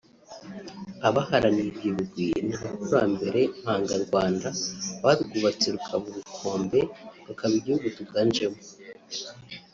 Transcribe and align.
Abaharaniye 1.07 1.69
ibyo 1.73 1.89
bigwi 1.97 2.25
ni 2.45 2.53
Abakurambere 2.59 3.41
mpangarwanda 3.61 4.47
barwubatse 5.03 5.67
rukaba 5.75 6.03
ubukombe 6.11 6.79
rukaba 7.27 7.53
igihugu 7.59 7.85
tuganjemo 7.97 8.59